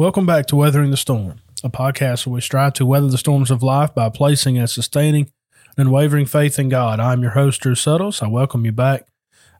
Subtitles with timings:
[0.00, 3.50] Welcome back to Weathering the Storm, a podcast where we strive to weather the storms
[3.50, 5.30] of life by placing and sustaining
[5.76, 6.98] an unwavering faith in God.
[6.98, 8.22] I'm your host, Drew Suttles.
[8.22, 9.06] I welcome you back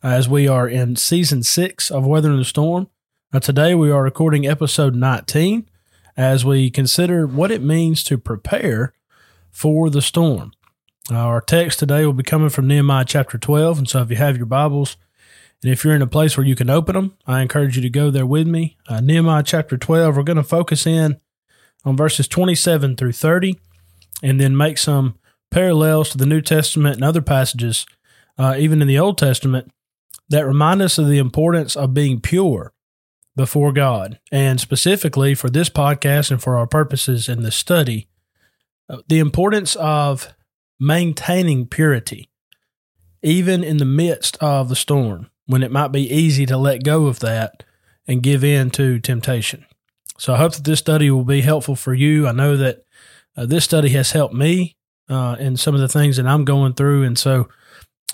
[0.03, 2.89] as we are in season six of Weathering the Storm.
[3.35, 5.69] Now, today we are recording episode 19
[6.17, 8.95] as we consider what it means to prepare
[9.51, 10.53] for the storm.
[11.11, 13.77] Our text today will be coming from Nehemiah chapter 12.
[13.77, 14.97] And so if you have your Bibles,
[15.63, 17.91] and if you're in a place where you can open them, I encourage you to
[17.91, 18.79] go there with me.
[18.89, 21.21] Uh, Nehemiah chapter 12, we're going to focus in
[21.85, 23.59] on verses 27 through 30
[24.23, 25.17] and then make some
[25.51, 27.85] parallels to the New Testament and other passages,
[28.39, 29.71] uh, even in the Old Testament,
[30.31, 32.73] that remind us of the importance of being pure
[33.37, 34.19] before God.
[34.33, 38.09] And specifically for this podcast and for our purposes in this study,
[38.89, 40.35] uh, the importance of
[40.79, 42.31] maintaining purity,
[43.23, 47.07] even in the midst of the storm when it might be easy to let go
[47.07, 47.65] of that
[48.07, 49.67] and give in to temptation.
[50.17, 52.29] So I hope that this study will be helpful for you.
[52.29, 52.85] I know that
[53.37, 54.77] uh, this study has helped me
[55.09, 57.49] uh, in some of the things that I'm going through, and so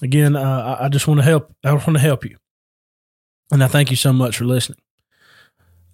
[0.01, 1.53] again, uh, I just want to help.
[1.63, 2.39] I just want to help you,
[3.51, 4.79] and I thank you so much for listening.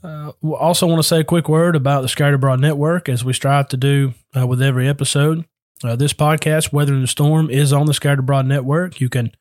[0.05, 3.33] Uh, also, want to say a quick word about the Scattered Abroad Network, as we
[3.33, 5.45] strive to do uh, with every episode.
[5.83, 9.01] Uh, this podcast, Weathering the Storm, is on the Scattered Abroad Network.
[9.01, 9.33] You can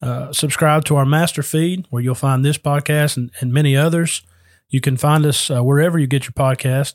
[0.00, 4.22] uh, subscribe to our master feed where you'll find this podcast and, and many others.
[4.68, 6.94] You can find us uh, wherever you get your podcast.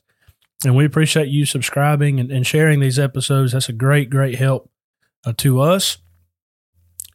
[0.63, 3.51] And we appreciate you subscribing and, and sharing these episodes.
[3.51, 4.69] That's a great, great help
[5.25, 5.97] uh, to us.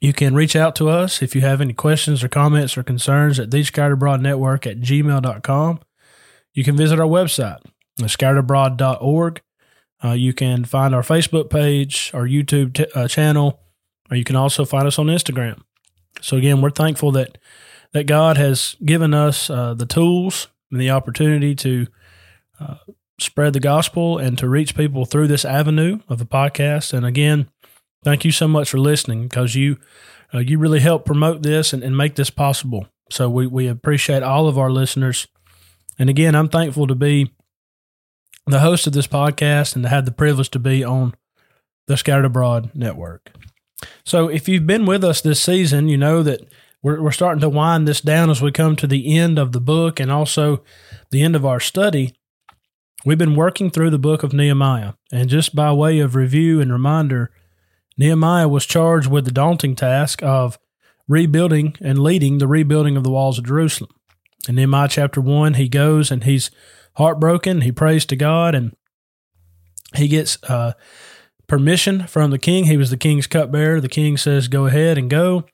[0.00, 3.40] You can reach out to us if you have any questions or comments or concerns
[3.40, 5.80] at the at gmail.com.
[6.54, 7.60] You can visit our website,
[8.00, 9.42] scatteredabroad.org.
[10.04, 13.60] Uh, you can find our Facebook page, our YouTube t- uh, channel,
[14.10, 15.60] or you can also find us on Instagram.
[16.20, 17.38] So again, we're thankful that
[17.92, 21.86] that God has given us uh, the tools and the opportunity to
[22.60, 22.76] uh,
[23.18, 26.92] spread the gospel and to reach people through this avenue of a podcast.
[26.92, 27.48] And again,
[28.04, 29.78] thank you so much for listening because you
[30.34, 32.86] uh, you really help promote this and, and make this possible.
[33.10, 35.26] So we we appreciate all of our listeners.
[35.98, 37.32] And again, I'm thankful to be
[38.46, 41.14] the host of this podcast and to have the privilege to be on
[41.86, 43.32] the Scattered Abroad Network.
[44.04, 46.40] So if you've been with us this season, you know that
[46.82, 49.60] we're, we're starting to wind this down as we come to the end of the
[49.60, 50.62] book and also
[51.10, 52.14] the end of our study.
[53.04, 54.94] We've been working through the book of Nehemiah.
[55.12, 57.30] And just by way of review and reminder,
[57.96, 60.58] Nehemiah was charged with the daunting task of
[61.06, 63.90] rebuilding and leading the rebuilding of the walls of Jerusalem.
[64.48, 66.50] In Nehemiah chapter 1, he goes and he's
[66.94, 67.62] heartbroken.
[67.62, 68.74] He prays to God and
[69.94, 70.74] he gets uh,
[71.48, 72.64] permission from the king.
[72.64, 73.80] He was the king's cupbearer.
[73.80, 75.44] The king says, Go ahead and go.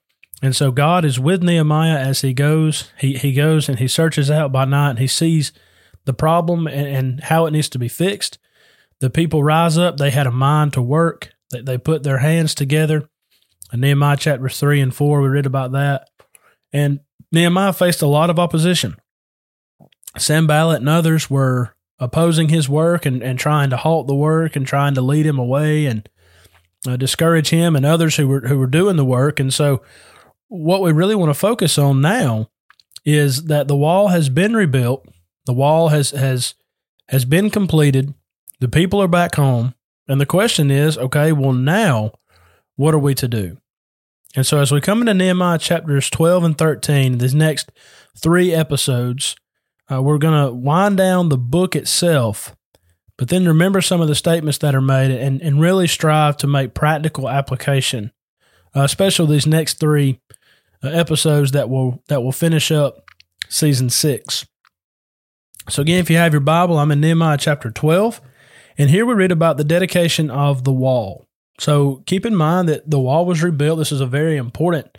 [0.43, 2.91] And so God is with Nehemiah as he goes.
[2.99, 5.53] He, he goes and he searches out by night and he sees
[6.05, 8.39] the problem and, and how it needs to be fixed.
[9.01, 9.97] The people rise up.
[9.97, 11.31] They had a mind to work.
[11.51, 13.09] They, they put their hands together.
[13.73, 16.11] In Nehemiah chapter 3 and 4, we read about that.
[16.73, 17.01] And
[17.33, 18.97] Nehemiah faced a lot of opposition.
[20.19, 24.67] Sanballat and others were opposing his work and, and trying to halt the work and
[24.67, 26.09] trying to lead him away and
[26.87, 29.41] uh, discourage him and others who were who were doing the work.
[29.41, 29.83] And so,
[30.49, 32.51] what we really want to focus on now
[33.05, 35.07] is that the wall has been rebuilt.
[35.47, 36.55] The wall has has
[37.09, 38.15] has been completed.
[38.61, 39.75] The people are back home,
[40.09, 42.13] and the question is, okay, well now,
[42.77, 43.59] what are we to do?
[44.37, 47.71] And so, as we come into Nehemiah chapters twelve and thirteen, these next
[48.17, 49.37] three episodes,
[49.91, 52.57] uh, we're going to wind down the book itself,
[53.17, 56.47] but then remember some of the statements that are made and, and really strive to
[56.47, 58.13] make practical application,
[58.75, 60.21] uh, especially these next three
[60.83, 63.05] uh, episodes that will that will finish up
[63.49, 64.47] season six.
[65.69, 68.21] So again, if you have your Bible, I'm in Nehemiah chapter 12,
[68.77, 71.27] and here we read about the dedication of the wall.
[71.59, 73.79] So keep in mind that the wall was rebuilt.
[73.79, 74.99] This is a very important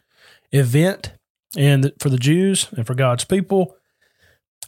[0.52, 1.12] event
[1.57, 3.75] and for the Jews and for God's people.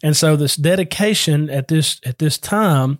[0.03, 2.99] And so this dedication at this at this time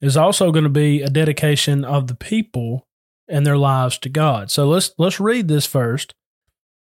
[0.00, 2.86] is also going to be a dedication of the people
[3.28, 4.50] and their lives to God.
[4.50, 6.14] So let's let's read this first.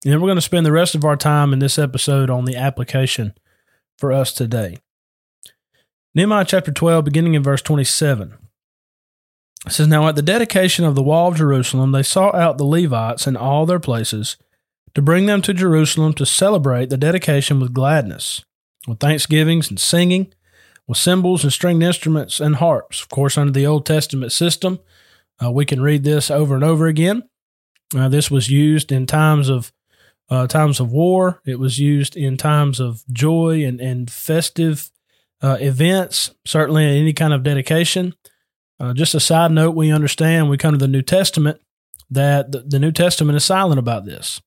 [0.03, 2.45] And then we're going to spend the rest of our time in this episode on
[2.45, 3.33] the application
[3.97, 4.77] for us today.
[6.13, 8.37] Nehemiah chapter 12, beginning in verse 27.
[9.65, 12.65] It says, Now at the dedication of the wall of Jerusalem, they sought out the
[12.65, 14.37] Levites in all their places
[14.93, 18.45] to bring them to Jerusalem to celebrate the dedication with gladness
[18.87, 20.33] with thanksgivings and singing,
[20.87, 23.01] with cymbals and stringed instruments and harps.
[23.01, 24.79] Of course, under the Old Testament system,
[25.43, 27.23] uh, we can read this over and over again.
[27.95, 29.71] Uh, this was used in times of
[30.29, 31.41] uh, times of war.
[31.45, 34.89] It was used in times of joy and, and festive
[35.41, 38.15] uh, events, certainly any kind of dedication.
[38.79, 41.61] Uh, just a side note, we understand we come to the New Testament
[42.09, 44.41] that the, the New Testament is silent about this.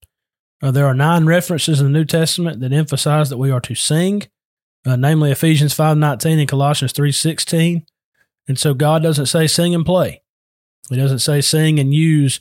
[0.60, 3.74] Uh, there are nine references in the New Testament that emphasize that we are to
[3.74, 4.22] sing,
[4.84, 7.84] uh, namely Ephesians 5.19 and Colossians 3.16.
[8.48, 10.22] And so God doesn't say sing and play.
[10.88, 12.40] He doesn't say sing and use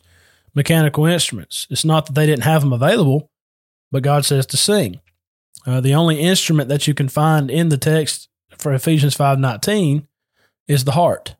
[0.56, 1.68] mechanical instruments.
[1.70, 3.30] It's not that they didn't have them available,
[3.92, 5.00] but God says to sing.
[5.66, 10.08] Uh, the only instrument that you can find in the text for Ephesians 5:19
[10.68, 11.36] is the heart.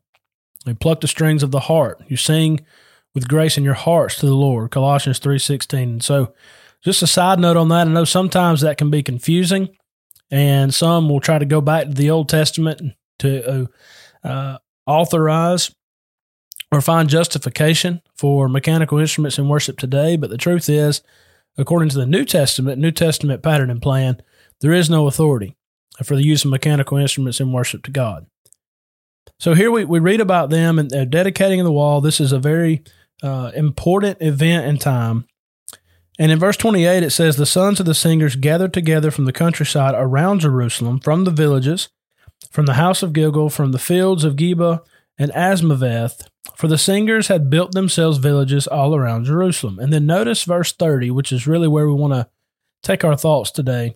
[0.66, 2.02] You pluck the strings of the heart.
[2.08, 2.60] You sing
[3.14, 4.70] with grace in your hearts to the Lord.
[4.70, 5.90] Colossians 3:16.
[5.90, 6.34] And so
[6.84, 9.68] just a side note on that, I know sometimes that can be confusing
[10.30, 12.80] and some will try to go back to the Old Testament
[13.20, 13.68] to
[14.24, 15.74] uh, uh, authorize
[16.70, 20.16] or find justification for mechanical instruments in worship today.
[20.16, 21.02] But the truth is,
[21.56, 24.20] according to the New Testament, New Testament pattern and plan,
[24.60, 25.56] there is no authority
[26.04, 28.26] for the use of mechanical instruments in worship to God.
[29.40, 32.00] So here we, we read about them and dedicating the wall.
[32.00, 32.82] This is a very
[33.22, 35.26] uh, important event in time.
[36.18, 39.32] And in verse 28, it says, The sons of the singers gathered together from the
[39.32, 41.88] countryside around Jerusalem, from the villages,
[42.50, 44.80] from the house of Gilgal, from the fields of Geba
[45.16, 46.26] and Azmaveth,
[46.56, 49.78] for the singers had built themselves villages all around Jerusalem.
[49.78, 52.28] And then notice verse 30, which is really where we want to
[52.82, 53.94] take our thoughts today.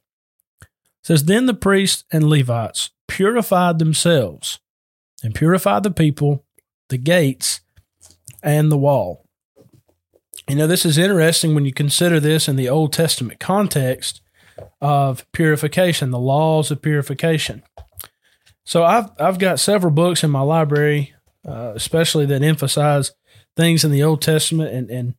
[0.60, 0.68] It
[1.06, 4.60] says, Then the priests and Levites purified themselves
[5.24, 6.44] and purified the people,
[6.88, 7.60] the gates,
[8.42, 9.21] and the wall.
[10.52, 14.20] You know, this is interesting when you consider this in the Old Testament context
[14.82, 17.62] of purification, the laws of purification.
[18.62, 21.14] So I've I've got several books in my library,
[21.48, 23.12] uh, especially that emphasize
[23.56, 25.14] things in the Old Testament, and and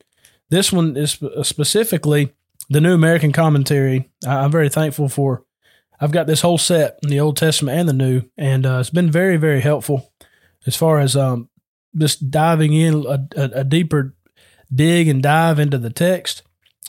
[0.52, 2.32] this one is specifically
[2.70, 4.12] the New American Commentary.
[4.24, 5.44] I'm very thankful for.
[6.00, 8.92] I've got this whole set in the Old Testament and the New, and uh, it's
[8.92, 10.14] been very very helpful
[10.68, 11.50] as far as um,
[11.98, 14.14] just diving in a, a, a deeper
[14.74, 16.44] dig and dive into the text.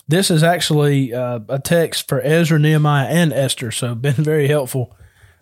[0.07, 4.97] This is actually uh, a text for Ezra, Nehemiah, and Esther, so been very helpful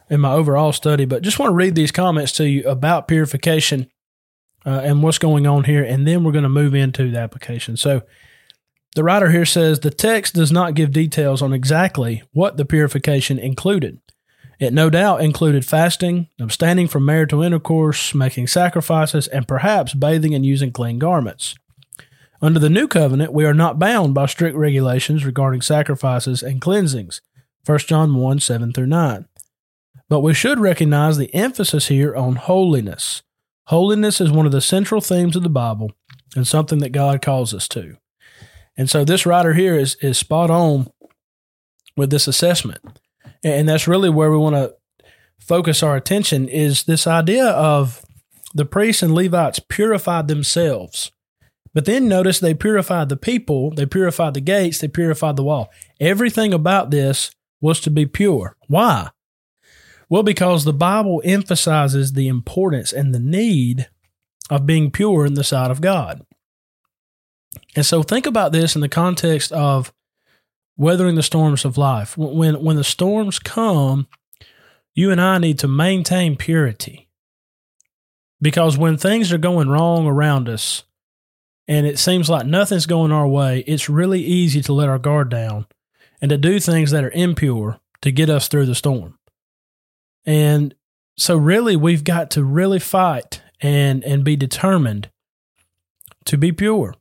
[0.09, 1.05] in my overall study.
[1.05, 3.89] But just want to read these comments to you about purification
[4.65, 7.77] uh, and what's going on here, and then we're going to move into the application.
[7.77, 8.03] So
[8.95, 13.39] the writer here says the text does not give details on exactly what the purification
[13.39, 14.01] included.
[14.61, 20.47] It no doubt included fasting, abstaining from marital intercourse, making sacrifices, and perhaps bathing and
[20.47, 21.57] using clean garments.
[22.43, 27.21] Under the new covenant, we are not bound by strict regulations regarding sacrifices and cleansings.
[27.65, 29.29] 1 John 1 7 through 9.
[30.09, 33.23] But we should recognize the emphasis here on holiness.
[33.69, 35.93] Holiness is one of the central themes of the Bible
[36.35, 37.97] and something that God calls us to.
[38.77, 40.91] And so this writer here is, is spot on
[41.97, 42.81] with this assessment.
[43.45, 44.75] And that's really where we want to
[45.39, 48.05] focus our attention is this idea of
[48.53, 51.13] the priests and Levites purified themselves
[51.75, 55.71] but then notice they purified the people, they purified the gates, they purified the wall.
[56.01, 57.31] Everything about this
[57.61, 58.57] was to be pure.
[58.69, 59.11] Why?
[60.09, 63.89] Well, because the Bible emphasizes the importance and the need
[64.51, 66.27] of being pure in the sight of God.
[67.75, 69.93] And so think about this in the context of
[70.77, 72.19] weathering the storms of life.
[72.19, 74.07] When, when the storms come,
[74.95, 77.09] you and I need to maintain purity.
[78.41, 80.83] Because when things are going wrong around us,
[81.69, 85.29] and it seems like nothing's going our way, it's really easy to let our guard
[85.29, 85.67] down
[86.21, 89.19] and to do things that are impure to get us through the storm.
[90.25, 90.75] And
[91.17, 95.11] so really we've got to really fight and and be determined
[96.25, 96.95] to be pure.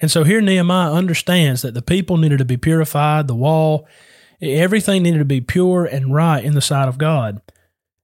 [0.00, 3.86] And so here Nehemiah understands that the people needed to be purified, the wall,
[4.40, 7.40] everything needed to be pure and right in the sight of God.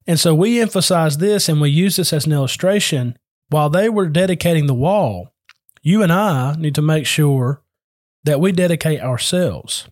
[0.07, 3.19] And so we emphasize this and we use this as an illustration.
[3.51, 5.33] While they were dedicating the wall,
[5.83, 7.63] you and I need to make sure
[8.25, 9.89] that we dedicate ourselves,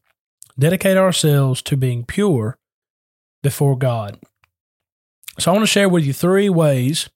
[0.59, 2.59] dedicate ourselves to being pure
[3.43, 4.19] before God.
[5.39, 7.09] So I want to share with you three ways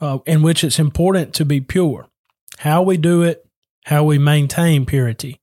[0.00, 2.06] uh, in which it's important to be pure,
[2.58, 3.46] how we do it,
[3.84, 5.40] how we maintain purity,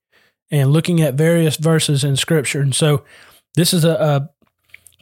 [0.52, 2.62] and looking at various verses in Scripture.
[2.62, 3.04] And so
[3.56, 4.30] this is a, a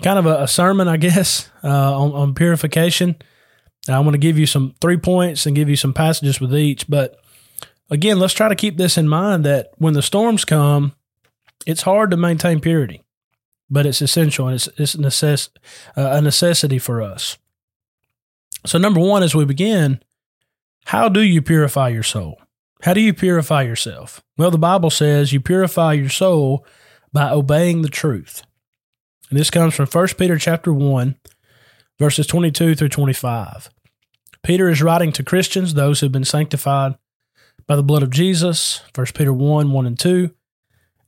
[0.03, 3.15] kind of a, a, sermon, I guess, uh, on, on purification.
[3.89, 6.87] I want to give you some three points and give you some passages with each,
[6.87, 7.19] but
[7.93, 10.93] again, let's try to keep this in mind that when the storms come,
[11.65, 13.03] it's hard to maintain purity,
[13.69, 15.49] but it's essential and it's, it's necess-
[15.95, 17.37] uh, a necessity for us.
[18.65, 20.01] So, number one, as we begin,
[20.85, 22.41] how do you purify your soul?
[22.81, 24.21] How do you purify yourself?
[24.37, 26.65] Well, the Bible says you purify your soul
[27.13, 28.43] by obeying the truth.
[29.29, 31.15] And this comes from 1 Peter chapter 1,
[31.99, 33.69] verses 22 through 25.
[34.41, 36.95] Peter is writing to Christians, those who have been sanctified
[37.67, 40.31] by the blood of Jesus, 1 Peter 1 1 and 2.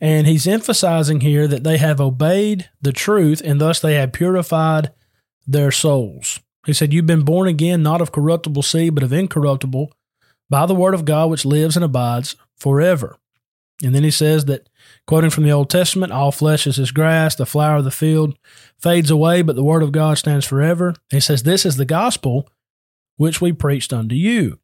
[0.01, 4.91] And he's emphasizing here that they have obeyed the truth and thus they have purified
[5.47, 6.39] their souls.
[6.65, 9.91] He said, You've been born again, not of corruptible seed, but of incorruptible,
[10.50, 13.17] by the word of God which lives and abides forever.
[13.83, 14.69] And then he says that,
[15.05, 18.38] quoting from the Old Testament, all flesh is as grass, the flower of the field
[18.79, 20.93] fades away, but the word of God stands forever.
[21.09, 22.50] He says, This is the gospel
[23.17, 24.59] which we preached unto you.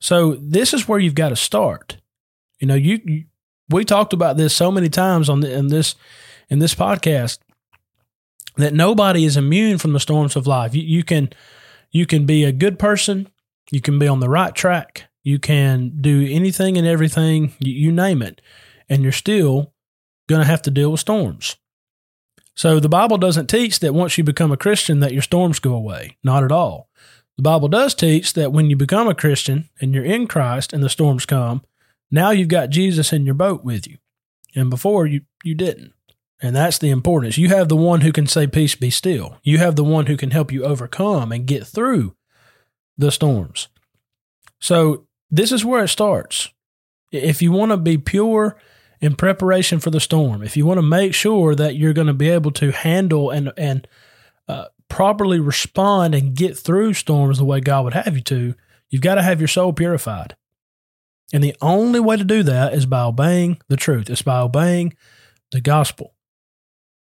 [0.00, 1.98] So this is where you've got to start.
[2.58, 3.24] You know, you, you
[3.68, 5.94] we talked about this so many times on the, in this
[6.48, 7.38] in this podcast
[8.56, 10.74] that nobody is immune from the storms of life.
[10.74, 11.30] You, you can
[11.90, 13.28] you can be a good person,
[13.70, 17.92] you can be on the right track, you can do anything and everything, you, you
[17.92, 18.40] name it,
[18.88, 19.72] and you're still
[20.28, 21.56] going to have to deal with storms.
[22.54, 25.72] So the Bible doesn't teach that once you become a Christian that your storms go
[25.72, 26.18] away.
[26.22, 26.88] Not at all.
[27.40, 30.82] The Bible does teach that when you become a Christian and you're in Christ and
[30.82, 31.62] the storms come,
[32.10, 33.96] now you've got Jesus in your boat with you.
[34.54, 35.94] And before you you didn't.
[36.42, 37.38] And that's the importance.
[37.38, 39.38] You have the one who can say peace be still.
[39.42, 42.14] You have the one who can help you overcome and get through
[42.98, 43.68] the storms.
[44.58, 46.50] So this is where it starts.
[47.10, 48.58] If you want to be pure
[49.00, 52.12] in preparation for the storm, if you want to make sure that you're going to
[52.12, 53.88] be able to handle and and
[54.46, 58.54] uh, properly respond and get through storms the way God would have you to,
[58.90, 60.36] you've got to have your soul purified.
[61.32, 64.10] And the only way to do that is by obeying the truth.
[64.10, 64.94] It's by obeying
[65.52, 66.14] the gospel.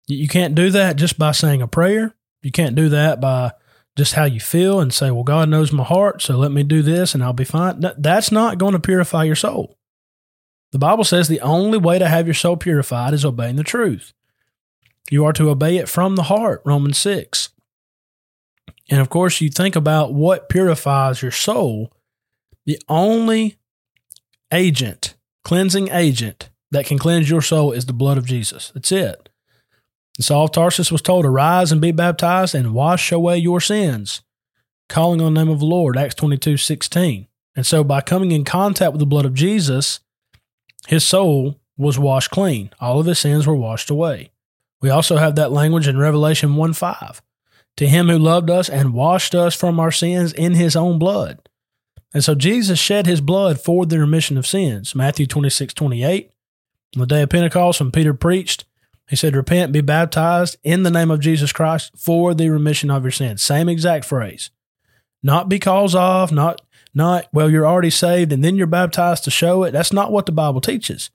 [0.09, 2.15] You can't do that just by saying a prayer.
[2.43, 3.53] You can't do that by
[3.97, 6.83] just how you feel and say, well, God knows my heart, so let me do
[6.83, 7.83] this and I'll be fine.
[7.97, 9.79] That's not going to purify your soul.
[10.73, 14.13] The Bible says the only way to have your soul purified is obeying the truth.
[15.11, 17.51] You are to obey it from the heart, Romans 6.
[18.89, 21.93] And of course, you think about what purifies your soul.
[22.65, 23.57] The only
[24.53, 28.71] agent, cleansing agent that can cleanse your soul is the blood of Jesus.
[28.75, 29.29] That's it.
[30.17, 34.23] And Saul of Tarsus was told, Arise and be baptized and wash away your sins,
[34.89, 37.27] calling on the name of the Lord, Acts 22 16.
[37.55, 40.01] And so by coming in contact with the blood of Jesus,
[40.87, 42.71] his soul was washed clean.
[42.81, 44.31] All of his sins were washed away.
[44.81, 47.23] We also have that language in Revelation 1 5.
[47.77, 51.47] To him who loved us and washed us from our sins in his own blood.
[52.15, 54.95] And so Jesus shed his blood for the remission of sins.
[54.95, 56.31] Matthew 26 28.
[56.95, 58.65] On the day of Pentecost, when Peter preached,
[59.09, 63.05] he said, Repent, be baptized in the name of Jesus Christ for the remission of
[63.05, 63.43] your sins.
[63.43, 64.51] Same exact phrase.
[65.23, 66.63] Not because of, not,
[66.95, 69.73] not, well, you're already saved and then you're baptized to show it.
[69.73, 71.11] That's not what the Bible teaches.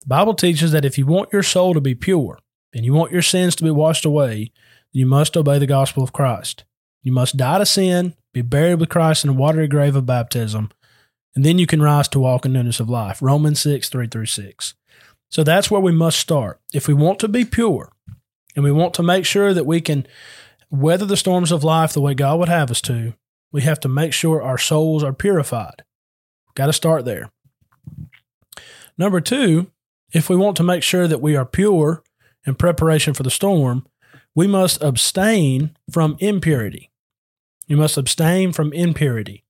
[0.00, 2.38] The Bible teaches that if you want your soul to be pure
[2.72, 4.52] and you want your sins to be washed away,
[4.92, 6.64] you must obey the gospel of Christ.
[7.02, 10.70] You must die to sin, be buried with Christ in a watery grave of baptism,
[11.34, 13.22] and then you can rise to walk in newness of life.
[13.22, 14.74] Romans 6, 3 through 6.
[15.30, 16.60] So that's where we must start.
[16.72, 17.92] If we want to be pure
[18.56, 20.06] and we want to make sure that we can
[20.70, 23.14] weather the storms of life the way God would have us to,
[23.52, 25.84] we have to make sure our souls are purified.
[26.54, 27.30] Got to start there.
[28.96, 29.70] Number two,
[30.12, 32.02] if we want to make sure that we are pure
[32.46, 33.86] in preparation for the storm,
[34.38, 36.92] we must abstain from impurity.
[37.66, 39.42] You must abstain from impurity.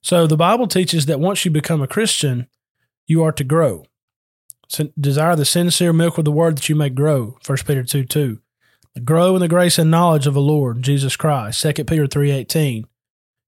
[0.00, 2.46] So the Bible teaches that once you become a Christian,
[3.04, 3.84] you are to grow
[5.00, 7.36] desire the sincere milk of the word that you may grow.
[7.44, 8.40] 1 Peter 2 2.
[9.04, 11.60] Grow in the grace and knowledge of the Lord Jesus Christ.
[11.60, 12.86] 2 Peter three eighteen.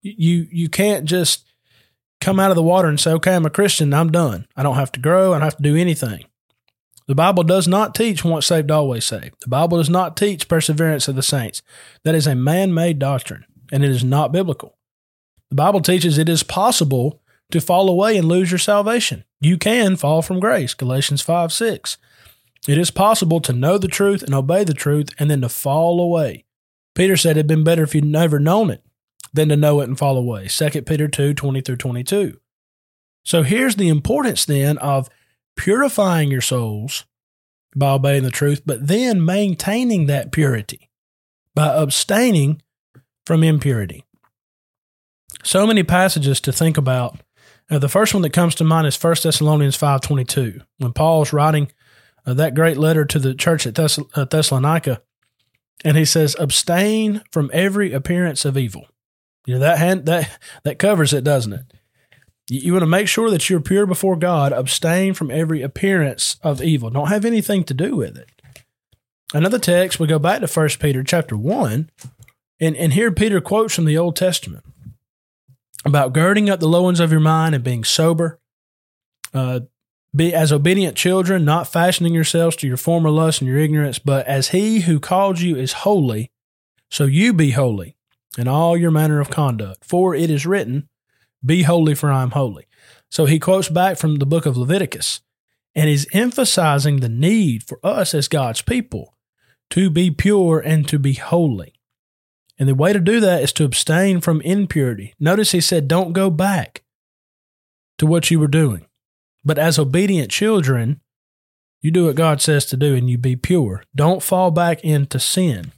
[0.02, 1.46] You you can't just
[2.20, 4.46] come out of the water and say, okay, I'm a Christian, I'm done.
[4.56, 6.24] I don't have to grow, I don't have to do anything.
[7.06, 9.34] The Bible does not teach once saved, always saved.
[9.42, 11.62] The Bible does not teach perseverance of the saints.
[12.02, 14.78] That is a man made doctrine, and it is not biblical.
[15.50, 17.20] The Bible teaches it is possible
[17.50, 19.24] to fall away and lose your salvation.
[19.40, 21.98] You can fall from grace, Galatians 5 6.
[22.66, 26.00] It is possible to know the truth and obey the truth and then to fall
[26.00, 26.46] away.
[26.94, 28.82] Peter said it'd been better if you'd never known it
[29.34, 30.46] than to know it and fall away.
[30.48, 32.40] 2 Peter 2 20 through 22.
[33.22, 35.10] So here's the importance then of
[35.56, 37.04] purifying your souls
[37.76, 40.90] by obeying the truth, but then maintaining that purity
[41.54, 42.62] by abstaining
[43.26, 44.04] from impurity.
[45.42, 47.18] So many passages to think about
[47.70, 51.72] now, the first one that comes to mind is 1 Thessalonians 5.22, when Paul's writing
[52.26, 55.00] uh, that great letter to the church at Thess- uh, Thessalonica,
[55.84, 58.86] and he says, abstain from every appearance of evil.
[59.46, 61.74] You know, that, hand, that, that covers it, doesn't it?
[62.48, 66.62] You, want to make sure that you're pure before God, abstain from every appearance of
[66.62, 66.90] evil.
[66.90, 68.28] Don't have anything to do with it.
[69.32, 71.90] Another text, we go back to 1 Peter chapter 1,
[72.60, 74.64] And, and here Peter quotes from the Old Testament
[75.84, 78.38] about girding up the loins of your mind and being sober.
[79.32, 79.60] Uh,
[80.14, 84.26] be as obedient children, not fashioning yourselves to your former lust and your ignorance, but
[84.26, 86.30] as he who called you is holy,
[86.88, 87.96] so you be holy
[88.38, 89.84] in all your manner of conduct.
[89.84, 90.88] For it is written,
[91.44, 92.66] Be holy, for I am holy.
[93.10, 95.20] So he quotes back from the book of Leviticus
[95.74, 99.14] and is emphasizing the need for us as God's people
[99.70, 101.74] to be pure and to be holy.
[102.58, 105.14] And the way to do that is to abstain from impurity.
[105.18, 106.84] Notice he said, Don't go back
[107.98, 108.86] to what you were doing.
[109.44, 111.00] But as obedient children,
[111.82, 113.82] you do what God says to do and you be pure.
[113.94, 115.72] Don't fall back into sin.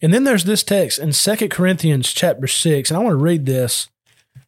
[0.00, 3.46] And then there's this text in Second Corinthians chapter 6, and I want to read
[3.46, 3.88] this.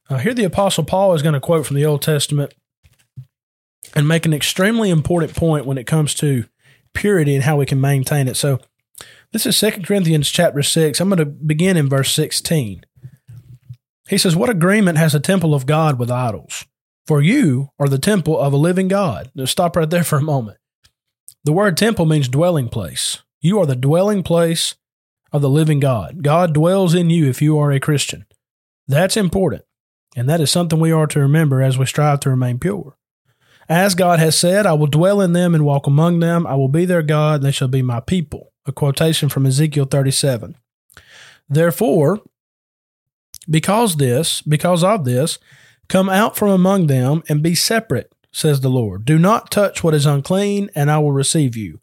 [0.08, 2.54] Uh, here the Apostle Paul is going to quote from the Old Testament
[3.94, 6.44] and make an extremely important point when it comes to
[6.94, 8.36] purity and how we can maintain it.
[8.36, 8.60] So
[9.32, 11.00] this is Second Corinthians chapter 6.
[11.00, 12.84] I'm going to begin in verse 16.
[14.08, 16.64] He says, What agreement has the temple of God with idols?
[17.06, 19.30] For you are the temple of a living God.
[19.34, 20.58] Now stop right there for a moment.
[21.44, 23.18] The word temple means dwelling place.
[23.40, 24.74] You are the dwelling place
[25.32, 26.22] of the living God.
[26.22, 28.26] God dwells in you if you are a Christian.
[28.86, 29.62] That's important.
[30.16, 32.96] And that is something we are to remember as we strive to remain pure.
[33.68, 36.46] As God has said, I will dwell in them and walk among them.
[36.46, 38.52] I will be their God, and they shall be my people.
[38.66, 40.56] A quotation from Ezekiel 37.
[41.48, 42.20] Therefore,
[43.48, 45.38] because this, because of this,
[45.88, 49.06] Come out from among them and be separate, says the Lord.
[49.06, 51.80] Do not touch what is unclean, and I will receive you.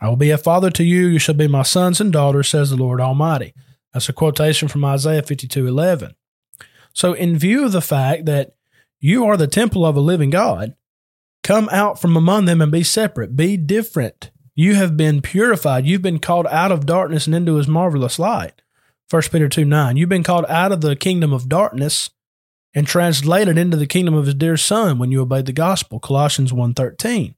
[0.00, 2.70] I will be a father to you, you shall be my sons and daughters, says
[2.70, 3.52] the Lord Almighty.
[3.92, 6.14] That's a quotation from Isaiah 52 11.
[6.92, 8.54] So, in view of the fact that
[8.98, 10.74] you are the temple of a living God,
[11.42, 14.30] come out from among them and be separate, be different.
[14.54, 15.86] You have been purified.
[15.86, 18.60] You've been called out of darkness and into his marvelous light.
[19.10, 19.96] 1 Peter 2 9.
[19.96, 22.10] You've been called out of the kingdom of darkness
[22.74, 26.52] and translated into the kingdom of his dear son when you obeyed the gospel colossians
[26.52, 27.34] 1.13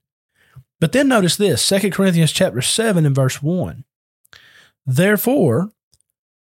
[0.80, 3.84] but then notice this 2 corinthians chapter 7 and verse 1
[4.86, 5.72] therefore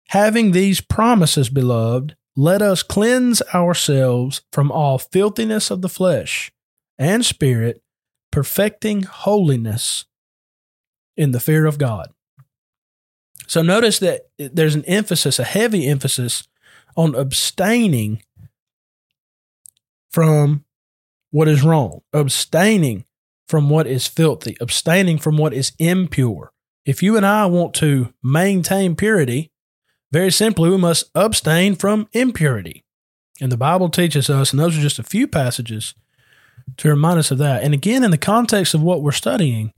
[0.08, 6.50] having these promises beloved let us cleanse ourselves from all filthiness of the flesh
[6.98, 7.82] and spirit
[8.30, 10.06] perfecting holiness
[11.16, 12.12] in the fear of god
[13.46, 16.48] so notice that there's an emphasis a heavy emphasis
[16.96, 18.22] on abstaining
[20.10, 20.64] from
[21.30, 23.04] what is wrong, abstaining
[23.48, 26.52] from what is filthy, abstaining from what is impure.
[26.84, 29.51] If you and I want to maintain purity,
[30.12, 32.84] very simply, we must abstain from impurity.
[33.40, 35.94] And the Bible teaches us, and those are just a few passages
[36.76, 37.64] to remind us of that.
[37.64, 39.72] And again, in the context of what we're studying,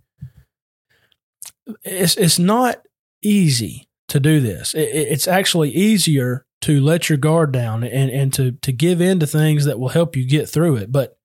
[1.83, 2.83] it's, it's not
[3.23, 4.75] easy to do this.
[4.75, 9.21] It, it's actually easier to let your guard down and, and to, to give in
[9.21, 10.91] to things that will help you get through it.
[10.91, 11.17] But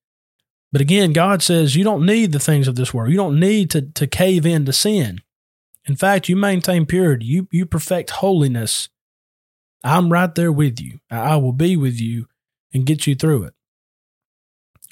[0.71, 3.09] but again, God says you don't need the things of this world.
[3.09, 5.19] You don't need to, to cave in to sin.
[5.85, 7.25] In fact, you maintain purity.
[7.25, 8.89] You you perfect holiness.
[9.83, 10.99] I'm right there with you.
[11.09, 12.27] I will be with you
[12.73, 13.53] and get you through it.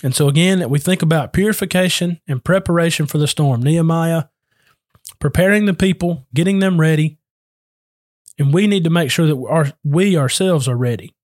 [0.04, 3.64] And so again, we think about purification and preparation for the storm.
[3.64, 4.26] Nehemiah
[5.20, 7.18] preparing the people, getting them ready,
[8.38, 11.16] and we need to make sure that our, we ourselves are ready.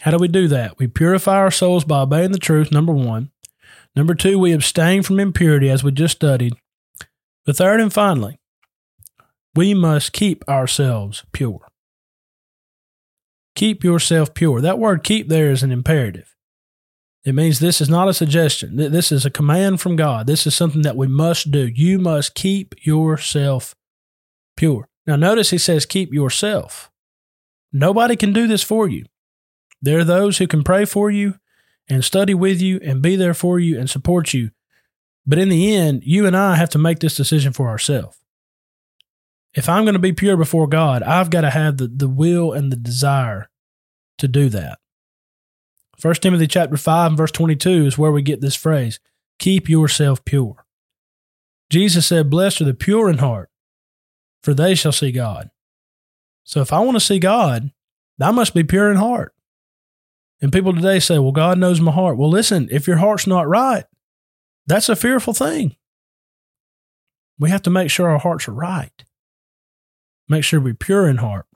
[0.00, 0.78] How do we do that?
[0.78, 3.30] We purify our souls by obeying the truth, number one.
[3.94, 6.54] Number two, we abstain from impurity, as we just studied.
[7.44, 8.38] The third and finally,
[9.54, 11.68] we must keep ourselves pure.
[13.54, 14.60] Keep yourself pure.
[14.60, 16.34] That word keep there is an imperative.
[17.24, 18.76] It means this is not a suggestion.
[18.76, 20.26] This is a command from God.
[20.26, 21.66] This is something that we must do.
[21.66, 23.76] You must keep yourself
[24.56, 24.88] pure.
[25.06, 26.90] Now, notice he says, keep yourself.
[27.72, 29.04] Nobody can do this for you.
[29.80, 31.36] There are those who can pray for you
[31.88, 34.50] and study with you and be there for you and support you.
[35.26, 38.16] But in the end, you and I have to make this decision for ourselves.
[39.54, 42.52] If I'm going to be pure before God, I've got to have the, the will
[42.52, 43.50] and the desire
[44.18, 44.78] to do that.
[46.00, 48.98] 1 Timothy chapter 5 and verse 22 is where we get this phrase,
[49.38, 50.64] keep yourself pure.
[51.70, 53.50] Jesus said, blessed are the pure in heart,
[54.42, 55.50] for they shall see God.
[56.44, 57.70] So if I want to see God,
[58.20, 59.34] I must be pure in heart.
[60.40, 62.16] And people today say, well, God knows my heart.
[62.18, 63.84] Well, listen, if your heart's not right,
[64.66, 65.76] that's a fearful thing.
[67.38, 69.04] We have to make sure our hearts are right.
[70.28, 71.46] Make sure we're pure in heart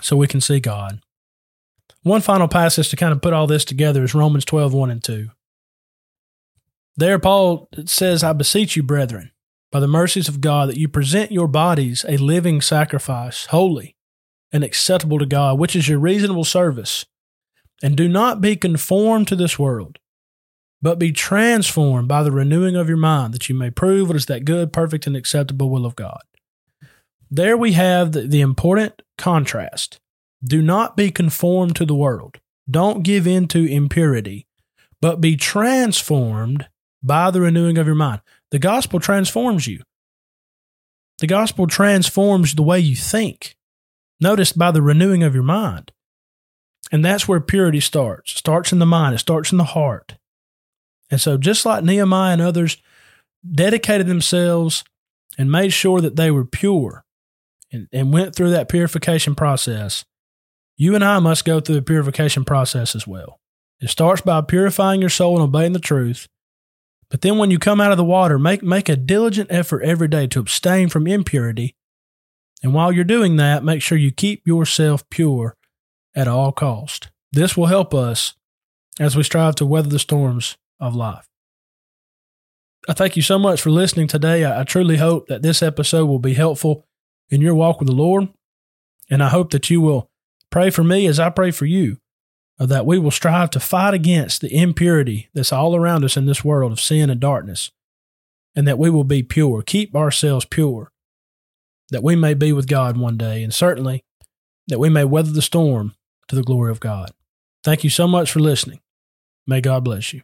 [0.00, 1.00] so we can see God.
[2.02, 5.02] One final passage to kind of put all this together is Romans 12, 1 and
[5.02, 5.28] 2.
[6.96, 9.32] There, Paul says, I beseech you, brethren,
[9.72, 13.96] by the mercies of God that you present your bodies a living sacrifice, holy,
[14.52, 17.06] and acceptable to God, which is your reasonable service.
[17.82, 19.98] And do not be conformed to this world,
[20.80, 24.26] but be transformed by the renewing of your mind, that you may prove what is
[24.26, 26.20] that good, perfect, and acceptable will of God.
[27.30, 30.00] There we have the, the important contrast.
[30.44, 32.38] Do not be conformed to the world.
[32.70, 34.46] Don't give in to impurity,
[35.00, 36.68] but be transformed
[37.02, 38.20] by the renewing of your mind.
[38.50, 39.82] The gospel transforms you.
[41.18, 43.56] The gospel transforms the way you think.
[44.20, 45.92] Notice by the renewing of your mind.
[46.92, 48.32] And that's where purity starts.
[48.32, 50.16] It starts in the mind, it starts in the heart.
[51.10, 52.78] And so, just like Nehemiah and others
[53.48, 54.84] dedicated themselves
[55.36, 57.04] and made sure that they were pure
[57.74, 60.04] and, and went through that purification process,
[60.76, 63.40] you and I must go through the purification process as well.
[63.80, 66.28] It starts by purifying your soul and obeying the truth.
[67.10, 70.08] But then when you come out of the water, make, make a diligent effort every
[70.08, 71.74] day to abstain from impurity.
[72.62, 75.56] And while you're doing that, make sure you keep yourself pure
[76.14, 77.08] at all cost.
[77.32, 78.34] This will help us
[78.98, 81.28] as we strive to weather the storms of life.
[82.88, 84.44] I thank you so much for listening today.
[84.44, 86.86] I, I truly hope that this episode will be helpful
[87.30, 88.28] in your walk with the Lord.
[89.10, 90.08] And I hope that you will
[90.50, 91.98] pray for me as I pray for you,
[92.58, 96.26] uh, that we will strive to fight against the impurity that's all around us in
[96.26, 97.70] this world of sin and darkness,
[98.54, 100.90] and that we will be pure, keep ourselves pure,
[101.90, 104.02] that we may be with God one day, and certainly
[104.68, 105.94] that we may weather the storm
[106.28, 107.10] to the glory of God.
[107.62, 108.80] Thank you so much for listening.
[109.46, 110.22] May God bless you.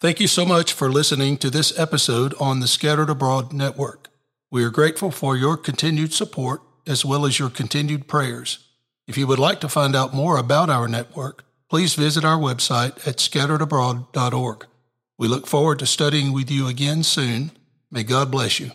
[0.00, 4.07] Thank you so much for listening to this episode on the Scattered Abroad Network.
[4.50, 8.58] We are grateful for your continued support as well as your continued prayers.
[9.06, 13.06] If you would like to find out more about our network, please visit our website
[13.06, 14.66] at scatteredabroad.org.
[15.18, 17.50] We look forward to studying with you again soon.
[17.90, 18.70] May God bless you.